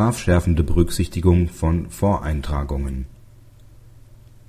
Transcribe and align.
strafschärfende 0.00 0.64
Berücksichtigung 0.64 1.48
von 1.48 1.90
Voreintragungen 1.90 3.04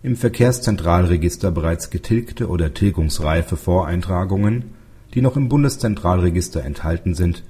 Im 0.01 0.15
Verkehrszentralregister 0.15 1.51
bereits 1.51 1.89
getilgte 1.89 2.47
oder 2.47 2.73
tilgungsreife 2.73 3.57
Voreintragungen, 3.57 4.63
die 5.13 5.21
noch 5.21 5.35
im 5.35 5.49
Bundeszentralregister 5.49 6.63
enthalten 6.63 7.15
sind, 7.15 7.43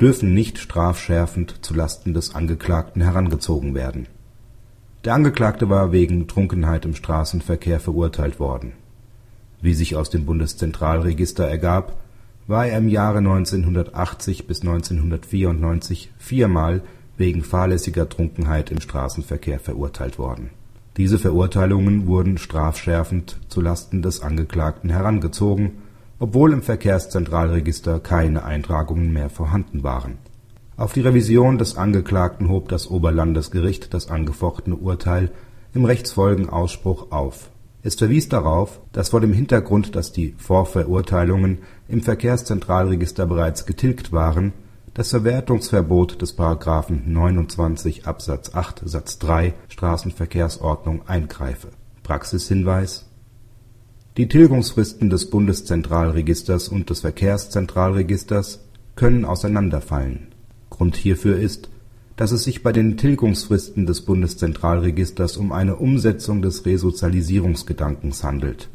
dürfen 0.00 0.34
nicht 0.34 0.58
strafschärfend 0.58 1.64
zu 1.64 1.74
Lasten 1.74 2.12
des 2.12 2.34
Angeklagten 2.34 3.00
herangezogen 3.02 3.76
werden. 3.76 4.08
Der 5.04 5.14
Angeklagte 5.14 5.70
war 5.70 5.92
wegen 5.92 6.26
Trunkenheit 6.26 6.84
im 6.84 6.96
Straßenverkehr 6.96 7.78
verurteilt 7.78 8.40
worden. 8.40 8.72
Wie 9.62 9.74
sich 9.74 9.94
aus 9.94 10.10
dem 10.10 10.26
Bundeszentralregister 10.26 11.46
ergab, 11.46 12.02
war 12.48 12.66
er 12.66 12.78
im 12.78 12.88
Jahre 12.88 13.18
1980 13.18 14.48
bis 14.48 14.62
1994 14.62 16.10
viermal 16.18 16.82
wegen 17.16 17.42
fahrlässiger 17.42 18.08
Trunkenheit 18.08 18.70
im 18.70 18.80
Straßenverkehr 18.80 19.60
verurteilt 19.60 20.18
worden. 20.18 20.50
Diese 20.96 21.18
Verurteilungen 21.18 22.06
wurden 22.06 22.38
strafschärfend 22.38 23.38
zu 23.48 23.60
Lasten 23.60 24.02
des 24.02 24.20
Angeklagten 24.20 24.90
herangezogen, 24.90 25.72
obwohl 26.20 26.52
im 26.52 26.62
Verkehrszentralregister 26.62 27.98
keine 27.98 28.44
Eintragungen 28.44 29.12
mehr 29.12 29.28
vorhanden 29.28 29.82
waren. 29.82 30.18
Auf 30.76 30.92
die 30.92 31.00
Revision 31.00 31.58
des 31.58 31.76
Angeklagten 31.76 32.48
hob 32.48 32.68
das 32.68 32.88
Oberlandesgericht 32.88 33.92
das 33.92 34.08
angefochtene 34.08 34.76
Urteil 34.76 35.30
im 35.72 35.84
Rechtsfolgenausspruch 35.84 37.10
auf. 37.10 37.50
Es 37.82 37.96
verwies 37.96 38.28
darauf, 38.28 38.80
dass 38.92 39.10
vor 39.10 39.20
dem 39.20 39.32
Hintergrund, 39.32 39.94
dass 39.94 40.12
die 40.12 40.34
Vorverurteilungen 40.38 41.58
im 41.88 42.02
Verkehrszentralregister 42.02 43.26
bereits 43.26 43.66
getilgt 43.66 44.10
waren 44.10 44.52
das 44.94 45.10
Verwertungsverbot 45.10 46.22
des§ 46.22 46.38
29 47.04 48.06
Absatz 48.06 48.54
8 48.54 48.82
Satz 48.84 49.18
3 49.18 49.54
Straßenverkehrsordnung 49.68 51.08
eingreife. 51.08 51.70
Praxishinweis 52.04 53.04
Die 54.16 54.28
Tilgungsfristen 54.28 55.10
des 55.10 55.30
Bundeszentralregisters 55.30 56.68
und 56.68 56.90
des 56.90 57.00
Verkehrszentralregisters 57.00 58.60
können 58.94 59.24
auseinanderfallen. 59.24 60.28
Grund 60.70 60.94
hierfür 60.94 61.38
ist, 61.38 61.70
dass 62.14 62.30
es 62.30 62.44
sich 62.44 62.62
bei 62.62 62.70
den 62.70 62.96
Tilgungsfristen 62.96 63.86
des 63.86 64.02
Bundeszentralregisters 64.02 65.36
um 65.36 65.50
eine 65.50 65.74
Umsetzung 65.74 66.40
des 66.40 66.64
Resozialisierungsgedankens 66.64 68.22
handelt 68.22 68.68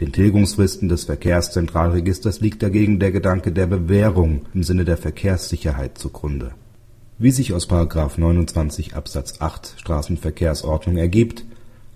den 0.00 0.12
Tilgungsfristen 0.12 0.88
des 0.88 1.04
Verkehrszentralregisters 1.04 2.40
liegt 2.40 2.62
dagegen 2.62 2.98
der 2.98 3.12
Gedanke 3.12 3.52
der 3.52 3.66
Bewährung 3.66 4.46
im 4.54 4.62
Sinne 4.62 4.86
der 4.86 4.96
Verkehrssicherheit 4.96 5.98
zugrunde. 5.98 6.52
Wie 7.18 7.30
sich 7.30 7.52
aus§ 7.52 7.68
29 8.18 8.96
Absatz 8.96 9.42
8 9.42 9.74
Straßenverkehrsordnung 9.76 10.96
ergibt, 10.96 11.44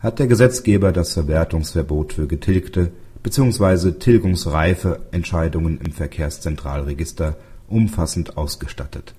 hat 0.00 0.18
der 0.18 0.26
Gesetzgeber 0.26 0.92
das 0.92 1.14
Verwertungsverbot 1.14 2.12
für 2.12 2.26
getilgte 2.26 2.90
bzw. 3.22 3.92
tilgungsreife 3.92 5.00
Entscheidungen 5.10 5.80
im 5.80 5.92
Verkehrszentralregister 5.92 7.38
umfassend 7.68 8.36
ausgestattet. 8.36 9.14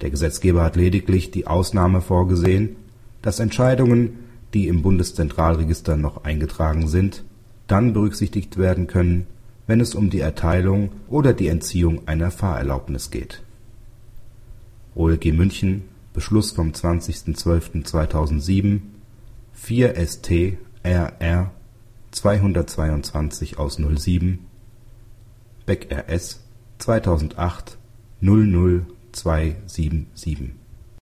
Der 0.00 0.10
Gesetzgeber 0.10 0.64
hat 0.64 0.74
lediglich 0.74 1.30
die 1.30 1.46
Ausnahme 1.46 2.00
vorgesehen, 2.00 2.74
dass 3.22 3.38
Entscheidungen, 3.38 4.18
die 4.54 4.66
im 4.66 4.82
Bundeszentralregister 4.82 5.96
noch 5.96 6.24
eingetragen 6.24 6.88
sind 6.88 7.22
dann 7.68 7.92
berücksichtigt 7.92 8.56
werden 8.56 8.88
können, 8.88 9.28
wenn 9.68 9.80
es 9.80 9.94
um 9.94 10.10
die 10.10 10.18
Erteilung 10.20 10.90
oder 11.08 11.32
die 11.32 11.46
Entziehung 11.48 12.08
einer 12.08 12.32
Fahrerlaubnis 12.32 13.10
geht. 13.10 13.42
OLG 14.94 15.32
München 15.32 15.84
Beschluss 16.12 16.50
vom 16.50 16.72
20.12.2007 16.72 18.80
4 19.52 20.06
ST 20.06 20.58
RR 20.82 21.52
222 22.10 23.58
aus 23.58 23.76
07 23.76 24.40
Beck 25.66 25.88
RS 25.92 26.40
2008 26.78 27.78
00277 28.20 30.56